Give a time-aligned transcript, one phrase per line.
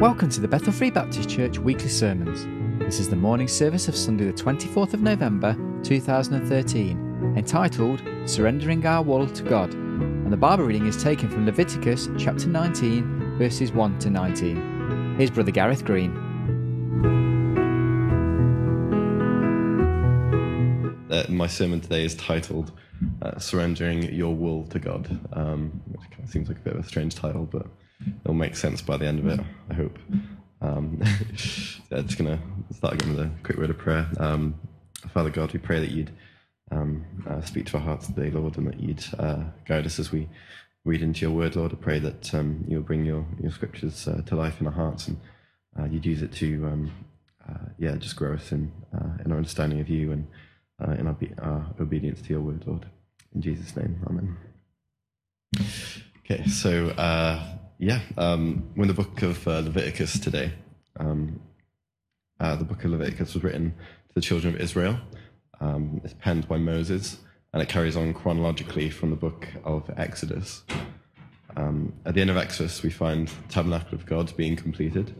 [0.00, 2.46] Welcome to the Bethel Free Baptist Church weekly sermons.
[2.78, 9.02] This is the morning service of Sunday, the 24th of November 2013, entitled Surrendering Our
[9.02, 9.74] Will to God.
[9.74, 15.16] And the Bible reading is taken from Leviticus chapter 19, verses 1 to 19.
[15.18, 16.16] Here's Brother Gareth Green.
[21.10, 22.70] Uh, my sermon today is titled
[23.20, 26.84] uh, Surrendering Your Will to God, um, which kind of seems like a bit of
[26.84, 27.66] a strange title, but
[28.06, 29.98] it'll make sense by the end of it, I hope.
[30.60, 32.38] Um, yeah, just to
[32.72, 34.08] start again with a quick word of prayer.
[34.18, 34.54] Um,
[35.12, 36.10] Father God, we pray that you'd
[36.70, 40.12] um, uh, speak to our hearts today, Lord, and that you'd uh, guide us as
[40.12, 40.28] we
[40.84, 41.72] read into your word, Lord.
[41.72, 45.08] I pray that um, you'll bring your, your scriptures uh, to life in our hearts
[45.08, 45.18] and
[45.78, 46.90] uh, you'd use it to, um,
[47.48, 50.26] uh, yeah, just grow us in, uh, in our understanding of you and
[50.98, 52.86] in our, be- our obedience to your word, Lord.
[53.34, 54.36] In Jesus' name, amen.
[56.24, 56.90] Okay, so
[57.78, 60.52] yeah, um, we're in the book of uh, Leviticus today.
[60.98, 61.40] Um,
[62.40, 63.70] uh, the book of Leviticus was written
[64.08, 64.98] to the children of Israel.
[65.60, 67.18] Um, it's penned by Moses,
[67.52, 70.64] and it carries on chronologically from the book of Exodus.
[71.56, 75.14] Um, at the end of Exodus, we find the tabernacle of God being completed,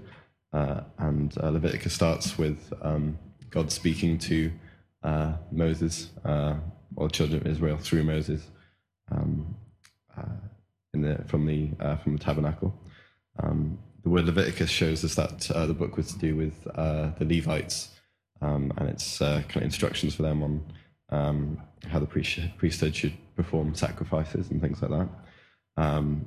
[0.53, 3.19] uh, and uh, Leviticus starts with um,
[3.51, 4.51] God speaking to
[5.05, 6.57] uh, Moses, uh,
[6.97, 8.43] or the children of Israel through Moses.
[11.09, 12.75] The, from the uh, from the tabernacle.
[13.43, 17.11] Um, the word Leviticus shows us that uh, the book was to do with uh,
[17.19, 17.91] the Levites,
[18.41, 20.73] um, and it's uh, kind of instructions for them on
[21.11, 25.09] um, how the priesthood should perform sacrifices and things like that.
[25.77, 26.27] Um,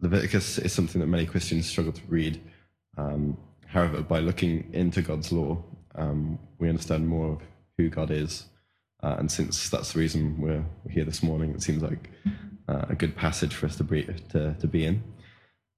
[0.00, 2.40] Leviticus is something that many Christians struggle to read.
[2.98, 5.62] Um, however, by looking into God's law,
[5.94, 7.42] um, we understand more of
[7.78, 8.44] who God is.
[9.02, 12.10] Uh, and since that's the reason we're here this morning, it seems like
[12.68, 15.02] uh, a good passage for us to be, to, to be in.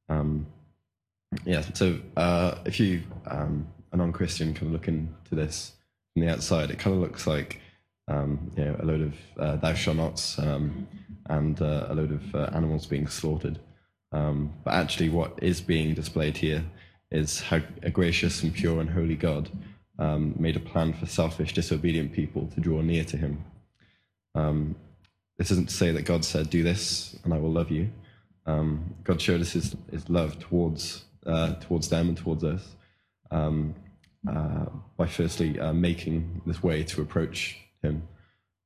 [0.08, 0.46] Um,
[1.44, 5.72] yeah, so uh, if you, um, a non Christian, kind of look into this
[6.12, 7.60] from the outside, it kind of looks like
[8.08, 10.38] um, you know, a load of uh, thou shalt nots
[11.28, 13.58] and uh, a load of uh, animals being slaughtered.
[14.12, 16.64] Um, but actually, what is being displayed here
[17.10, 19.50] is how a gracious and pure and holy God
[19.98, 23.44] um, made a plan for selfish, disobedient people to draw near to him.
[24.34, 24.76] Um,
[25.38, 27.90] this isn't to say that God said, "Do this, and I will love you."
[28.44, 32.74] Um, God showed us His, his love towards uh, towards them and towards us
[33.30, 33.74] um,
[34.28, 34.66] uh,
[34.96, 38.08] by firstly uh, making this way to approach Him.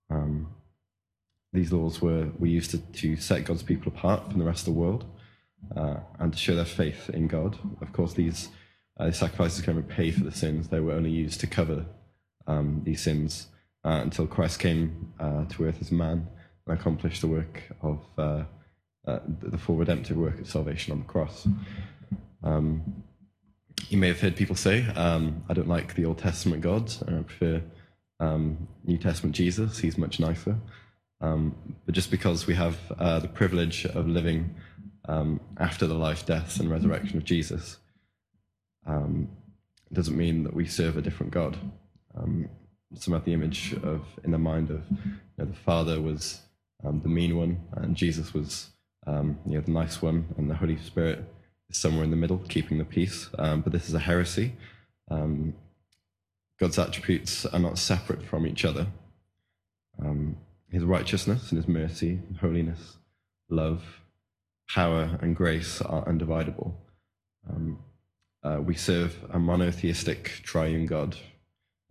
[0.08, 0.48] Um,
[1.52, 4.74] these laws were were used to, to set God's people apart from the rest of
[4.74, 5.04] the world
[5.76, 7.58] uh, and to show their faith in God.
[7.82, 8.48] Of course, these
[8.98, 11.84] uh, sacrifices can repay for the sins; they were only used to cover
[12.46, 13.48] um, these sins
[13.84, 16.28] uh, until Christ came to earth as a man
[16.66, 18.44] and accomplish the work of uh,
[19.06, 21.46] uh, the full redemptive work of salvation on the cross.
[22.42, 23.02] Um,
[23.88, 27.22] you may have heard people say, um, I don't like the Old Testament God, I
[27.22, 27.62] prefer
[28.20, 30.56] um, New Testament Jesus, he's much nicer.
[31.20, 34.54] Um, but just because we have uh, the privilege of living
[35.08, 37.78] um, after the life, death, and resurrection of Jesus,
[38.86, 39.28] um,
[39.92, 41.58] doesn't mean that we serve a different God.
[42.94, 44.98] some have the image of in the mind of you
[45.38, 46.40] know, the Father was
[46.84, 48.70] um, the mean one, and Jesus was
[49.06, 51.24] um, you know, the nice one, and the Holy Spirit
[51.70, 53.28] is somewhere in the middle, keeping the peace.
[53.38, 54.54] Um, but this is a heresy.
[55.10, 55.54] Um,
[56.60, 58.86] God's attributes are not separate from each other.
[60.00, 60.36] Um,
[60.70, 62.96] his righteousness and his mercy, holiness,
[63.50, 63.82] love,
[64.68, 66.74] power, and grace are undividable.
[68.44, 71.16] Uh, we serve a monotheistic triune God,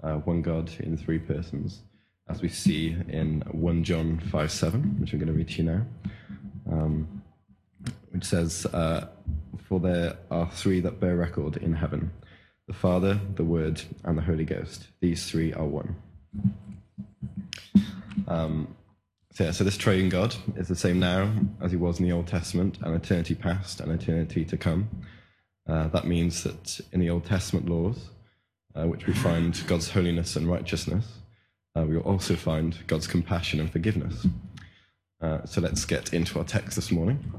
[0.04, 1.84] uh, one God in three persons
[2.30, 5.64] as we see in 1 John 5 7, which I'm going to read to you
[5.64, 5.86] now,
[6.72, 7.22] um,
[8.12, 9.08] which says, uh,
[9.68, 12.12] For there are three that bear record in heaven
[12.68, 14.88] the Father, the Word, and the Holy Ghost.
[15.02, 15.96] These three are one.
[18.30, 18.76] Um,
[19.34, 22.14] so, yeah, so this triune God is the same now as he was in the
[22.14, 24.90] Old Testament, an eternity past and eternity to come.
[25.68, 28.10] Uh, that means that in the Old Testament laws,
[28.76, 31.06] uh, which we find God's holiness and righteousness,
[31.76, 34.28] uh, we will also find God's compassion and forgiveness.
[35.22, 37.32] Uh, so let's get into our text this morning,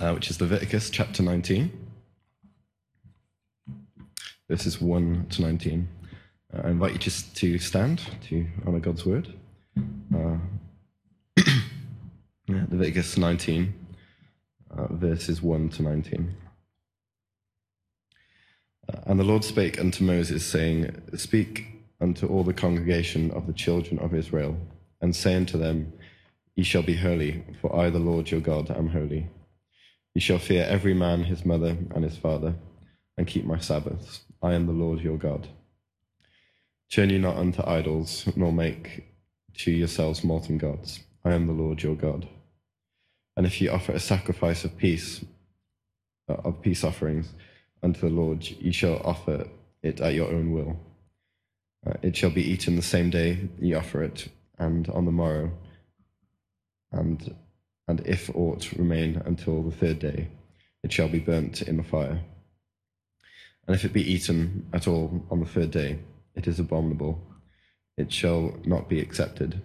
[0.00, 1.72] uh, which is Leviticus chapter 19,
[4.48, 5.88] verses 1 to 19.
[6.52, 9.32] Uh, I invite you just to stand to honor God's word.
[10.14, 10.36] Uh,
[12.48, 13.74] Leviticus 19,
[14.76, 16.36] uh, verses 1 to 19.
[19.06, 21.73] And the Lord spake unto Moses, saying, Speak
[22.04, 24.56] unto all the congregation of the children of Israel,
[25.00, 25.92] and say unto them,
[26.54, 29.28] Ye shall be holy, for I, the Lord your God, am holy.
[30.14, 32.54] Ye shall fear every man his mother and his father,
[33.16, 34.20] and keep my Sabbaths.
[34.42, 35.48] I am the Lord your God.
[36.92, 39.04] Turn ye not unto idols, nor make
[39.54, 41.00] to yourselves molten gods.
[41.24, 42.28] I am the Lord your God.
[43.36, 45.24] And if ye offer a sacrifice of peace,
[46.28, 47.32] uh, of peace offerings
[47.82, 49.46] unto the Lord, ye shall offer
[49.82, 50.78] it at your own will.
[51.86, 54.28] Uh, it shall be eaten the same day ye offer it,
[54.58, 55.50] and on the morrow,
[56.92, 57.34] and
[57.86, 60.28] and if aught remain until the third day,
[60.82, 62.20] it shall be burnt in the fire.
[63.66, 65.98] And if it be eaten at all on the third day,
[66.34, 67.20] it is abominable.
[67.96, 69.60] It shall not be accepted.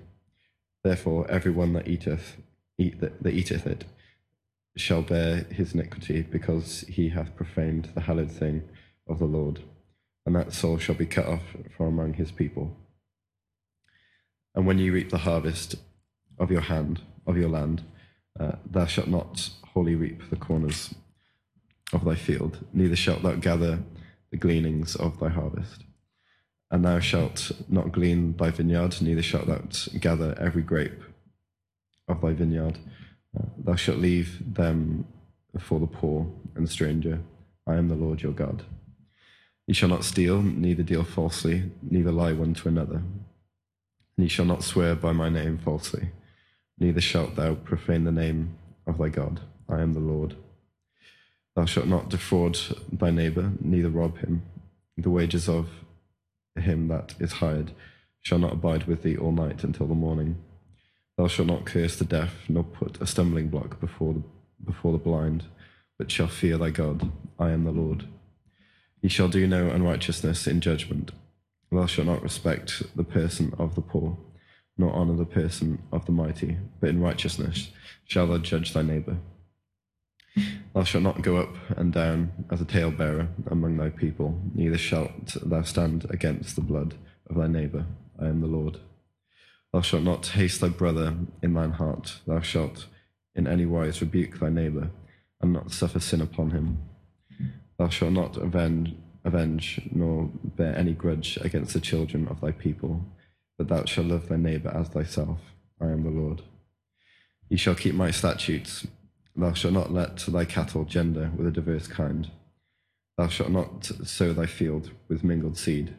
[0.84, 2.38] Therefore, every one that eateth,
[2.78, 3.86] eat that, that eateth it,
[4.76, 8.64] shall bear his iniquity, because he hath profaned the hallowed thing
[9.08, 9.62] of the Lord,
[10.26, 11.44] and that soul shall be cut off
[11.76, 12.76] from among his people.
[14.56, 15.76] And when ye reap the harvest
[16.38, 17.84] of your hand, of your land,
[18.40, 20.94] uh, thou shalt not wholly reap the corners
[21.94, 23.80] of thy field, neither shalt thou gather
[24.32, 25.84] the gleanings of thy harvest.
[26.72, 29.62] And thou shalt not glean thy vineyard, neither shalt thou
[30.00, 31.02] gather every grape
[32.08, 32.78] of thy vineyard.
[33.38, 35.06] Uh, thou shalt leave them
[35.60, 37.20] for the poor and the stranger.
[37.66, 38.64] I am the Lord your God.
[39.70, 42.96] Ye shall not steal, neither deal falsely, neither lie one to another.
[42.96, 43.06] And
[44.18, 46.10] ye shall not swear by my name falsely,
[46.80, 48.58] neither shalt thou profane the name
[48.88, 49.42] of thy God.
[49.70, 50.36] I am the Lord.
[51.56, 52.58] Thou shalt not defraud
[52.92, 54.42] thy neighbor, neither rob him.
[54.98, 55.70] The wages of
[56.56, 57.70] him that is hired
[58.24, 60.38] shall not abide with thee all night until the morning.
[61.16, 64.24] Thou shalt not curse the deaf, nor put a stumbling block before the,
[64.66, 65.44] before the blind,
[66.00, 67.12] but shall fear thy God.
[67.38, 68.08] I am the Lord.
[69.02, 71.12] Ye shall do no unrighteousness in judgment.
[71.72, 74.18] Thou shalt not respect the person of the poor,
[74.78, 77.72] nor honour the person of the mighty, but in righteousness
[78.06, 79.18] shall thou judge thy neighbour.
[80.74, 85.38] Thou shalt not go up and down as a talebearer among thy people, neither shalt
[85.44, 86.96] thou stand against the blood
[87.30, 87.86] of thy neighbour.
[88.22, 88.78] I am the Lord.
[89.72, 92.20] Thou shalt not haste thy brother in thine heart.
[92.26, 92.88] Thou shalt
[93.36, 94.90] in any wise rebuke thy neighbour,
[95.42, 96.80] and not suffer sin upon him.
[97.80, 98.94] Thou shalt not avenge,
[99.26, 103.04] avenge nor bear any grudge against the children of thy people,
[103.58, 105.40] but thou shalt love thy neighbour as thyself.
[105.82, 106.44] I am the Lord.
[107.50, 108.86] Ye shall keep my statutes
[109.40, 112.30] Thou shalt not let thy cattle gender with a diverse kind.
[113.18, 115.94] Thou shalt not sow thy field with mingled seed,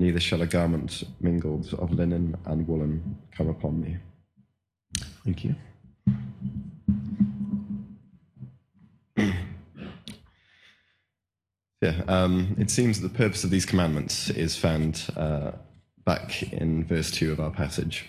[0.00, 3.98] neither shall a garment mingled of linen and woolen come upon me.
[5.24, 5.54] Thank you.
[11.86, 15.52] Yeah, um, it seems that the purpose of these commandments is found uh,
[16.04, 18.06] back in verse 2 of our passage.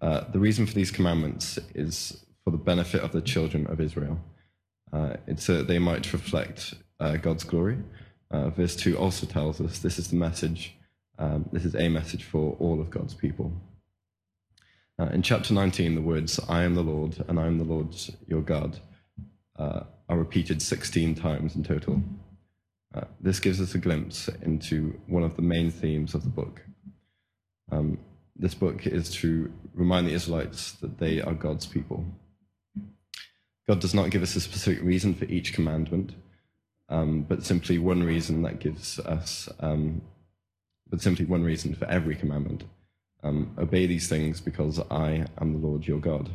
[0.00, 4.18] Uh, the reason for these commandments is for the benefit of the children of Israel.
[4.92, 7.78] Uh, it's so that they might reflect uh, God's glory.
[8.30, 10.76] Uh, verse 2 also tells us this is the message,
[11.18, 13.52] um, this is a message for all of God's people.
[14.96, 17.96] Uh, in chapter 19, the words, I am the Lord and I am the Lord
[18.28, 18.78] your God,
[19.58, 22.02] are repeated 16 times in total.
[22.94, 26.62] Uh, this gives us a glimpse into one of the main themes of the book.
[27.70, 27.98] Um,
[28.36, 32.04] this book is to remind the Israelites that they are God's people.
[33.68, 36.14] God does not give us a specific reason for each commandment,
[36.88, 40.02] um, but simply one reason that gives us, um,
[40.88, 42.64] but simply one reason for every commandment.
[43.22, 46.30] Um, obey these things because I am the Lord your God.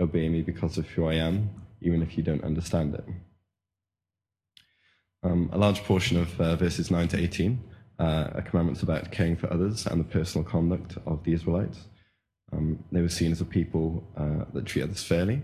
[0.00, 1.50] Obey me because of who I am,
[1.82, 3.04] even if you don't understand it.
[5.26, 7.58] Um, a large portion of uh, verses 9 to 18
[7.98, 8.02] uh,
[8.34, 11.80] are commandments about caring for others and the personal conduct of the Israelites.
[12.52, 15.42] Um, they were seen as a people uh, that treat others fairly,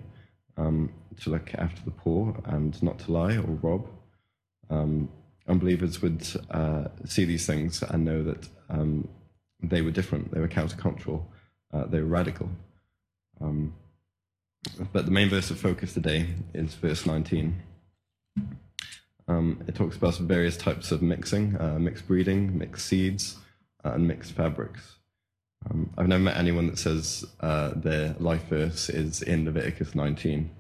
[0.57, 3.89] um, to look after the poor and not to lie or rob.
[4.71, 5.09] Um,
[5.49, 9.09] unbelievers would uh, see these things and know that um,
[9.61, 11.25] they were different, they were countercultural,
[11.75, 12.49] uh, they were radical.
[13.41, 13.75] Um,
[14.93, 17.61] but the main verse of focus today is verse 19.
[19.29, 23.37] Um, it talks about various types of mixing, uh, mixed breeding, mixed seeds,
[23.85, 24.97] uh, and mixed fabrics.
[25.71, 30.51] Um, I've never met anyone that says uh, their life verse is in Leviticus 19.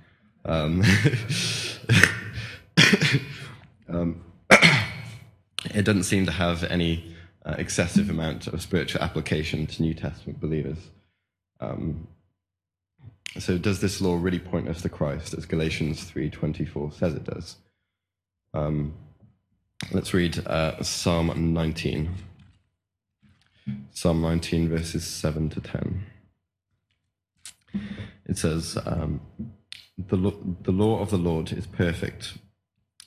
[0.44, 0.82] Um,
[3.88, 4.24] um,
[5.74, 7.14] it doesn't seem to have any
[7.44, 10.78] uh, excessive amount of spiritual application to New Testament believers.
[11.60, 12.06] Um,
[13.38, 17.56] so, does this law really point us to Christ, as Galatians 3:24 says it does?
[18.54, 18.94] Um,
[19.92, 22.14] let's read uh, Psalm 19.
[23.92, 26.04] Psalm 19, verses 7 to 10.
[28.26, 29.20] It says, um,
[29.96, 32.36] the, lo- the law of the Lord is perfect,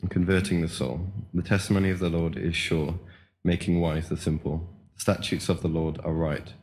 [0.10, 1.12] converting the soul.
[1.34, 3.00] The testimony of the Lord is sure,
[3.44, 4.68] making wise the simple.
[4.96, 6.54] The statutes of the Lord are right,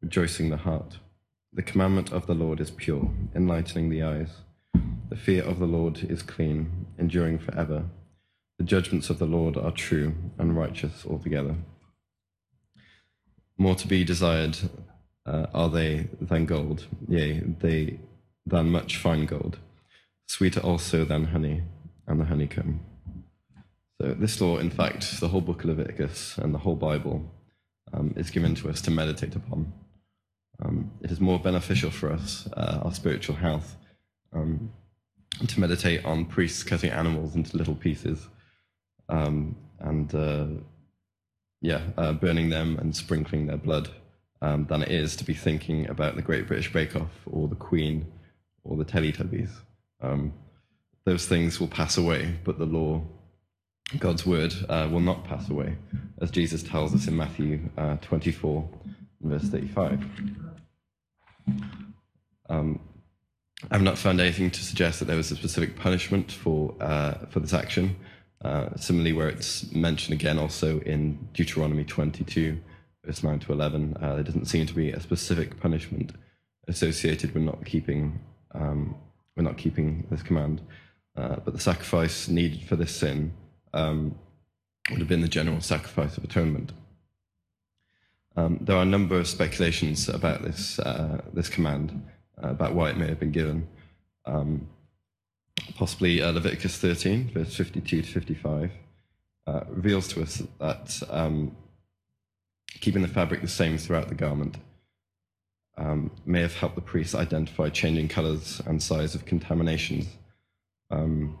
[0.00, 0.98] rejoicing the heart.
[1.52, 4.30] The commandment of the Lord is pure, enlightening the eyes.
[5.08, 7.86] The fear of the Lord is clean, enduring forever.
[8.60, 11.56] The judgments of the Lord are true and righteous altogether.
[13.56, 14.58] More to be desired
[15.24, 18.00] uh, are they than gold, yea, they
[18.44, 19.56] than much fine gold,
[20.26, 21.62] sweeter also than honey
[22.06, 22.80] and the honeycomb.
[23.98, 27.32] So, this law, in fact, the whole book of Leviticus and the whole Bible
[27.94, 29.72] um, is given to us to meditate upon.
[30.62, 33.78] Um, it is more beneficial for us, uh, our spiritual health,
[34.34, 34.70] um,
[35.48, 38.28] to meditate on priests cutting animals into little pieces
[39.10, 40.46] um, and, uh,
[41.60, 43.90] yeah, uh, burning them and sprinkling their blood
[44.42, 47.56] um, than it is to be thinking about the Great British Bake Off or the
[47.56, 48.06] Queen
[48.64, 49.50] or the Teletubbies.
[50.00, 50.32] Um,
[51.04, 53.02] those things will pass away, but the law,
[53.98, 55.76] God's word, uh, will not pass away,
[56.20, 58.68] as Jesus tells us in Matthew uh, 24,
[59.22, 60.04] verse 35.
[62.48, 62.80] Um,
[63.70, 67.40] I've not found anything to suggest that there was a specific punishment for uh, for
[67.40, 67.96] this action.
[68.44, 72.58] Uh, similarly, where it's mentioned again also in Deuteronomy 22,
[73.04, 76.12] verse 9 to 11, uh, there doesn't seem to be a specific punishment
[76.66, 78.18] associated with not keeping
[78.52, 78.94] um,
[79.36, 80.60] with not keeping this command.
[81.16, 83.32] Uh, but the sacrifice needed for this sin
[83.74, 84.14] um,
[84.88, 86.72] would have been the general sacrifice of atonement.
[88.36, 92.06] Um, there are a number of speculations about this uh, this command,
[92.42, 93.68] uh, about why it may have been given.
[94.24, 94.68] Um,
[95.76, 98.70] possibly uh, Leviticus 13, verse 52 to 55,
[99.46, 101.56] uh, reveals to us that um,
[102.80, 104.56] keeping the fabric the same throughout the garment
[105.76, 110.06] um, may have helped the priests identify changing colors and size of contaminations.
[110.90, 111.38] Um,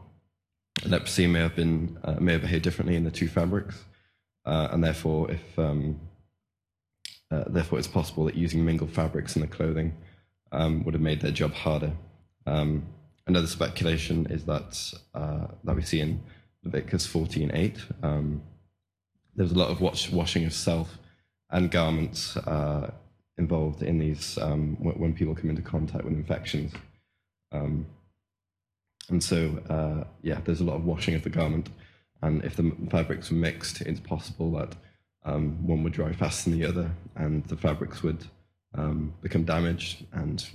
[0.86, 3.84] leprosy may have been uh, may have behaved differently in the two fabrics,
[4.46, 6.00] uh, and therefore, if um,
[7.30, 9.96] uh, therefore, it's possible that using mingled fabrics in the clothing
[10.52, 11.92] um, would have made their job harder.
[12.46, 12.86] Um,
[13.30, 14.70] another speculation is that
[15.14, 16.20] uh, that we see in
[16.64, 17.78] Leviticus 14:8.
[18.02, 18.42] Um,
[19.36, 20.98] there's a lot of wash, washing of self
[21.50, 22.90] and garments uh,
[23.38, 26.72] involved in these um, when people come into contact with infections.
[27.52, 27.86] Um,
[29.08, 31.68] and so, uh, yeah, there's a lot of washing of the garment.
[32.22, 34.76] And if the fabrics were mixed, it's possible that
[35.24, 38.24] um, one would dry faster than the other, and the fabrics would
[38.74, 40.06] um, become damaged.
[40.12, 40.46] And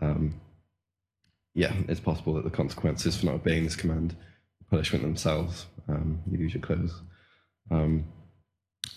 [0.00, 0.40] um,
[1.54, 4.16] yeah, it's possible that the consequences for not obeying this command,
[4.70, 7.02] punishment themselves, um, you lose your clothes.
[7.70, 8.06] Um,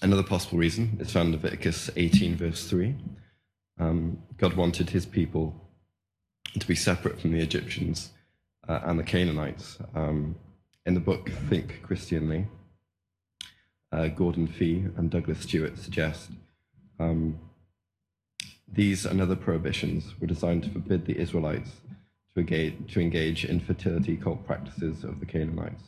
[0.01, 2.95] another possible reason is found in Leviticus 18, verse 3.
[3.79, 5.53] Um, God wanted his people
[6.57, 8.11] to be separate from the Egyptians
[8.67, 9.77] uh, and the Canaanites.
[9.93, 10.35] Um,
[10.85, 12.47] in the book Think Christianly,
[13.91, 16.29] uh, Gordon Fee and Douglas Stuart suggest
[16.99, 17.39] um,
[18.71, 21.69] these and other prohibitions were designed to forbid the Israelites
[22.35, 25.83] to engage, to engage in fertility cult practices of the Canaanites.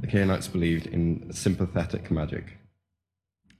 [0.00, 2.58] The Canaanites believed in sympathetic magic,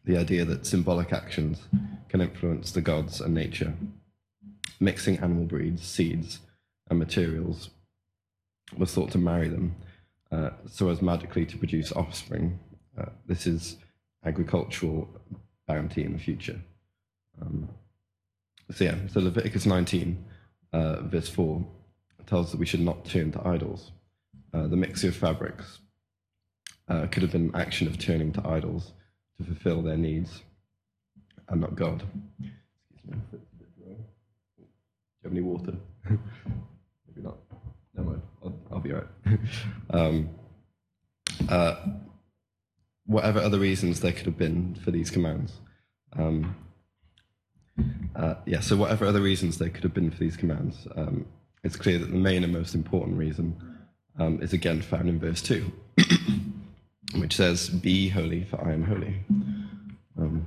[0.04, 1.62] the idea that symbolic actions
[2.08, 3.75] can influence the gods and nature.
[4.80, 6.40] Mixing animal breeds, seeds,
[6.88, 7.70] and materials
[8.76, 9.76] was thought to marry them
[10.30, 12.58] uh, so as magically to produce offspring.
[12.99, 13.76] Uh, this is
[14.25, 15.08] agricultural
[15.66, 16.61] bounty in the future.
[17.40, 17.68] Um,
[18.70, 20.25] so, yeah, so Leviticus 19,
[20.72, 21.64] uh, verse 4,
[22.26, 23.92] tells us that we should not turn to idols.
[24.54, 25.78] Uh, the mixing of fabrics
[26.88, 28.92] uh, could have been action of turning to idols
[29.38, 30.42] to fulfill their needs
[31.48, 32.02] and not God.
[32.94, 33.38] Excuse me, Do
[34.58, 34.66] you
[35.24, 35.74] have any water?
[36.10, 37.38] Maybe not.
[37.94, 38.22] Never mind.
[38.42, 39.38] I'll, I'll be all right.
[39.90, 40.30] um,
[41.48, 41.76] uh,
[43.06, 45.52] whatever other reasons there could have been for these commands.
[46.14, 46.56] Um,
[48.16, 51.26] uh, yeah, so whatever other reasons there could have been for these commands, um,
[51.64, 53.56] it's clear that the main and most important reason
[54.18, 55.70] um, is again found in verse 2.
[57.14, 59.24] which says, Be holy, for I am holy.
[60.18, 60.46] Um,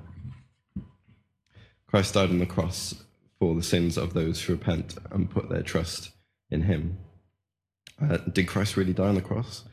[1.87, 2.95] Christ died on the cross
[3.39, 6.11] for the sins of those who repent and put their trust
[6.49, 6.97] in him.
[8.01, 9.63] Uh, did Christ really die on the cross?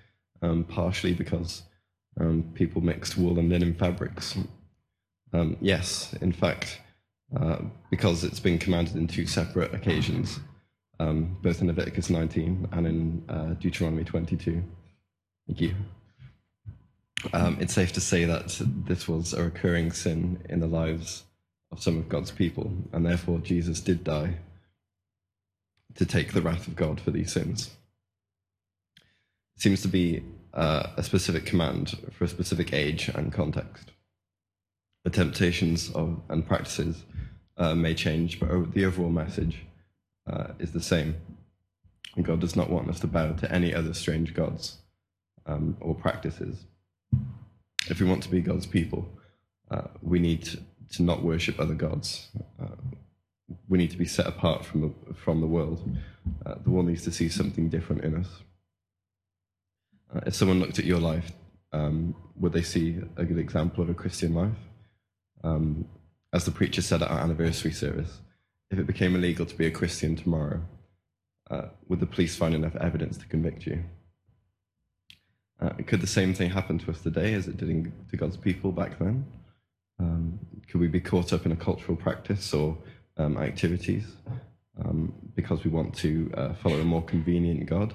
[0.42, 1.62] Um, partially because
[2.20, 4.36] um, people mixed wool and linen fabrics.
[5.32, 6.80] Um, yes, in fact,
[7.36, 7.58] uh,
[7.90, 10.40] because it's been commanded in two separate occasions,
[11.00, 14.62] um, both in Leviticus 19 and in uh, Deuteronomy 22.
[15.46, 15.74] Thank you
[17.32, 21.24] um, it's safe to say that this was a recurring sin in the lives
[21.70, 24.36] of some of God's people, and therefore Jesus did die
[25.94, 27.70] to take the wrath of God for these sins.
[29.56, 30.24] It seems to be
[30.54, 33.90] uh, a specific command for a specific age and context.
[35.04, 37.04] The temptations of, and practices
[37.56, 39.64] uh, may change, but the overall message
[40.26, 41.16] uh, is the same.
[42.20, 44.78] God does not want us to bow to any other strange gods
[45.46, 46.64] um, or practices.
[47.88, 49.08] If we want to be God's people,
[49.70, 50.58] uh, we need to,
[50.92, 52.28] to, not worship other gods.
[52.60, 52.76] Uh,
[53.68, 55.96] we need to be set apart from the, from the world.
[56.44, 58.28] Uh, the world needs to see something different in us.
[60.14, 61.32] Uh, if someone looked at your life,
[61.72, 64.58] um, would they see a good example of a Christian life?
[65.42, 65.86] Um,
[66.32, 68.20] as the preacher said at our anniversary service,
[68.70, 70.62] if it became illegal to be a Christian tomorrow,
[71.50, 73.84] uh, would the police find enough evidence to convict you?
[75.60, 78.36] Uh, could the same thing happen to us today as it did in, to God's
[78.36, 79.26] people back then?
[80.00, 82.78] Um, could we be caught up in a cultural practice or
[83.18, 84.04] um, activities
[84.82, 87.92] um, because we want to uh, follow a more convenient God?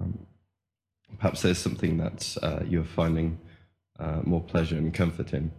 [0.00, 0.26] Um,
[1.18, 3.38] perhaps there's something that uh, you're finding
[4.00, 5.52] uh, more pleasure and comfort in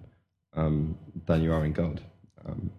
[0.56, 2.02] um, than you are in God.
[2.46, 2.72] Um,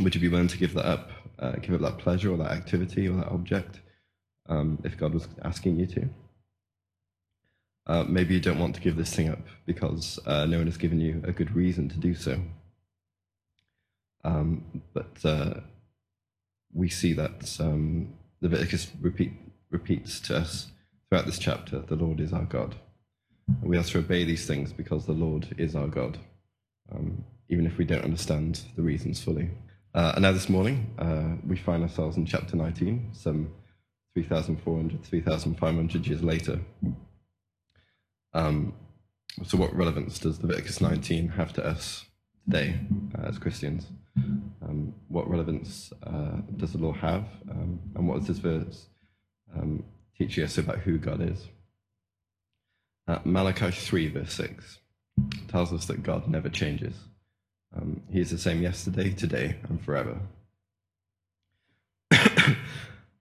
[0.00, 2.52] would you be willing to give that up, uh, give up that pleasure or that
[2.52, 3.80] activity or that object
[4.84, 6.08] if God was asking you to?
[7.88, 10.76] Uh, maybe you don't want to give this thing up because uh, no one has
[10.76, 12.38] given you a good reason to do so.
[14.24, 15.60] Um, but uh,
[16.74, 19.32] we see that um, Leviticus repeat,
[19.70, 20.68] repeats to us
[21.08, 22.74] throughout this chapter the Lord is our God.
[23.62, 26.18] We are to obey these things because the Lord is our God,
[26.92, 29.50] um, even if we don't understand the reasons fully.
[29.94, 33.50] Uh, and now this morning, uh, we find ourselves in chapter 19, some
[34.14, 36.60] 3,400, 3,500 years later.
[38.34, 38.74] Um,
[39.44, 42.04] so, what relevance does Leviticus 19 have to us
[42.44, 42.80] today
[43.16, 43.86] uh, as Christians?
[44.62, 47.24] Um, what relevance uh, does the law have?
[47.50, 48.88] Um, and what does this verse
[49.56, 49.84] um,
[50.16, 51.46] teach us about who God is?
[53.06, 54.78] Uh, Malachi 3, verse 6,
[55.48, 56.94] tells us that God never changes.
[57.76, 60.20] Um, he is the same yesterday, today, and forever.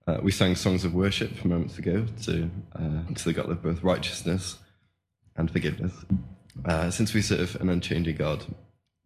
[0.08, 3.84] Uh, we sang songs of worship moments ago to, uh, to the God of both
[3.84, 4.58] righteousness
[5.36, 5.92] and forgiveness.
[6.64, 8.46] Uh, since we serve an unchanging God,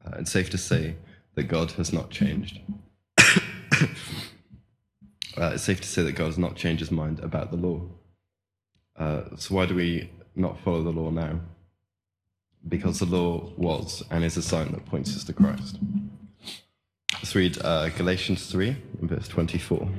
[0.06, 0.96] uh, it's safe to say
[1.34, 2.60] that God has not changed.
[3.18, 3.86] uh,
[5.38, 7.82] it's safe to say that God has not changed his mind about the law.
[8.96, 11.40] Uh, so, why do we not follow the law now?
[12.68, 15.80] Because the law was and is a sign that points us to Christ.
[17.14, 19.90] Let's read uh, Galatians 3, verse 24.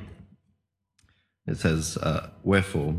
[1.47, 2.95] It says, uh, Wherefore,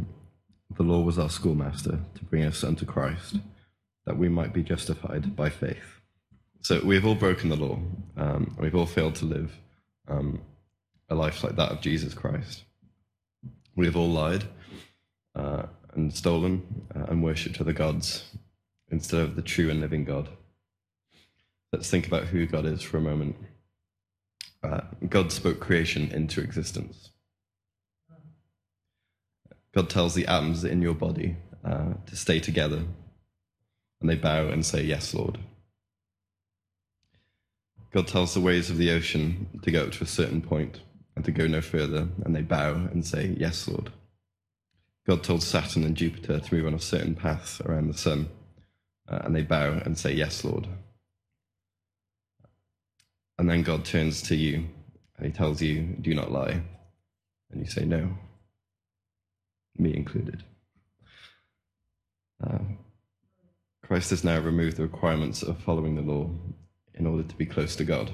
[0.76, 3.36] the law was our schoolmaster to bring us unto Christ,
[4.06, 6.00] that we might be justified by faith.
[6.60, 7.78] So we've all broken the law.
[8.16, 9.52] Um, we've all failed to live
[10.08, 10.40] um,
[11.08, 12.64] a life like that of Jesus Christ.
[13.76, 14.44] We've all lied
[15.34, 18.24] uh, and stolen uh, and worshipped other gods
[18.94, 20.28] instead of the true and living God.
[21.72, 23.34] Let's think about who God is for a moment.
[24.62, 27.10] Uh, God spoke creation into existence.
[29.74, 32.84] God tells the atoms in your body uh, to stay together,
[34.00, 35.38] and they bow and say, Yes, Lord.
[37.92, 40.82] God tells the waves of the ocean to go up to a certain point
[41.16, 43.90] and to go no further, and they bow and say, Yes, Lord.
[45.04, 48.28] God told Saturn and Jupiter to move on a certain path around the sun,
[49.08, 50.66] uh, and they bow and say, Yes, Lord.
[53.38, 54.66] And then God turns to you
[55.16, 56.62] and he tells you, Do not lie.
[57.50, 58.16] And you say, No
[59.78, 60.42] me included.
[62.42, 62.58] Uh,
[63.82, 66.30] Christ has now removed the requirements of following the law
[66.94, 68.12] in order to be close to God.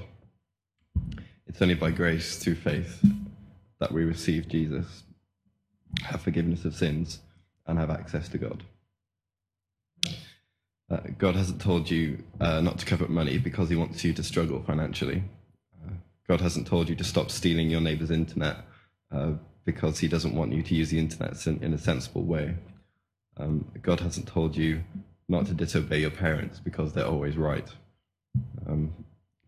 [1.47, 3.03] It's only by grace through faith
[3.79, 5.03] that we receive Jesus,
[6.03, 7.19] have forgiveness of sins,
[7.67, 8.63] and have access to God.
[10.91, 14.23] Uh, God hasn't told you uh, not to covet money because he wants you to
[14.23, 15.23] struggle financially.
[15.81, 15.93] Uh,
[16.27, 18.57] God hasn't told you to stop stealing your neighbor's internet
[19.15, 22.55] uh, because he doesn't want you to use the internet in a sensible way.
[23.37, 24.83] Um, God hasn't told you
[25.29, 27.69] not to disobey your parents because they're always right.
[28.67, 28.93] Um,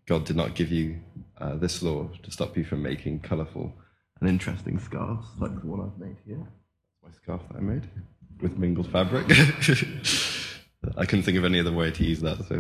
[0.05, 0.99] God did not give you
[1.39, 3.73] uh, this law to stop you from making colourful
[4.21, 6.47] and interesting scarves like the one I've made here.
[7.03, 7.89] My scarf that I made
[8.39, 9.27] with mingled fabric.
[10.97, 12.39] I couldn't think of any other way to use that.
[12.47, 12.55] So,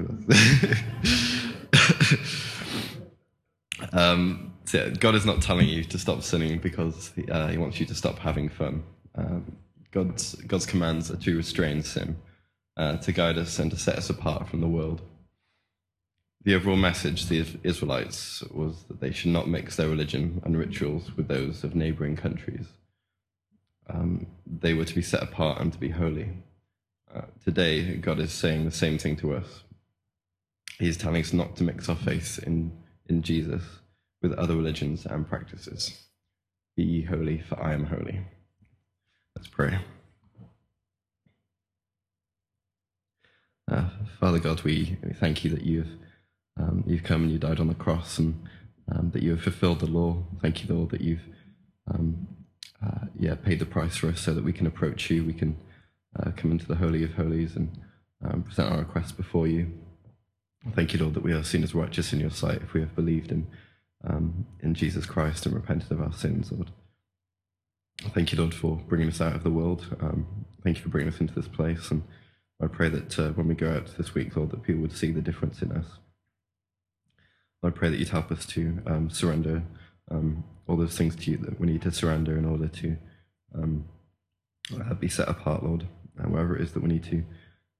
[3.97, 7.85] um, so God is not telling you to stop sinning because uh, He wants you
[7.87, 8.83] to stop having fun.
[9.15, 9.57] Um,
[9.91, 12.17] God's God's commands are to restrain sin,
[12.77, 15.01] uh, to guide us and to set us apart from the world.
[16.43, 20.57] The overall message to the Israelites was that they should not mix their religion and
[20.57, 22.67] rituals with those of neighboring countries.
[23.89, 26.29] um, they were to be set apart and to be holy.
[27.43, 29.63] Today, God is saying the same thing to us.
[30.79, 32.71] He's telling us not to mix our faith in,
[33.07, 33.63] in Jesus
[34.21, 36.07] with other religions and practices.
[36.75, 38.21] Be ye holy, for I am holy.
[39.35, 39.79] Let's pray.
[43.69, 45.89] Uh, Father God, we, we thank you that you've
[46.59, 48.43] um, you've come and you died on the cross, and
[48.91, 50.23] um, that you have fulfilled the law.
[50.41, 51.23] Thank you, Lord, that you've
[51.91, 52.27] um,
[52.85, 55.23] uh, yeah paid the price for us, so that we can approach you.
[55.23, 55.57] We can
[56.19, 57.69] uh, come into the holy of holies and
[58.23, 59.71] um, present our requests before you.
[60.75, 62.95] Thank you, Lord, that we are seen as righteous in your sight if we have
[62.95, 63.47] believed in
[64.05, 66.71] um, in Jesus Christ and repented of our sins, Lord.
[68.09, 69.95] Thank you, Lord, for bringing us out of the world.
[70.01, 71.89] Um, thank you for bringing us into this place.
[71.89, 72.03] And
[72.61, 75.11] I pray that uh, when we go out this week, Lord, that people would see
[75.11, 75.85] the difference in us.
[77.63, 79.63] I pray that you'd help us to um, surrender
[80.11, 82.97] um, all those things to you that we need to surrender in order to
[83.55, 83.85] um,
[84.73, 87.23] uh, be set apart, Lord, and whatever it is that we need to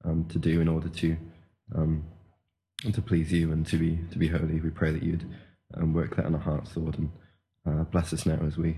[0.06, 1.18] um, to do in order to
[1.76, 2.04] um,
[2.92, 4.60] to please you and to be to be holy.
[4.60, 5.26] We pray that you'd
[5.76, 7.12] um, work that in our hearts, Lord, and
[7.66, 8.78] uh, bless us now as we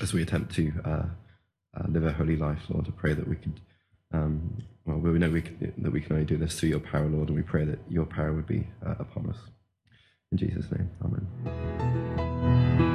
[0.00, 1.04] as we attempt to uh,
[1.76, 2.86] uh, live a holy life, Lord.
[2.88, 3.60] I pray that we could.
[4.12, 7.06] Um, well, we know we can, that we can only do this through your power,
[7.06, 9.38] Lord, and we pray that your power would be uh, upon us.
[10.32, 12.91] In Jesus' name, Amen.